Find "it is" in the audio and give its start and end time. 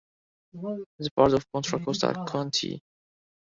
0.53-1.09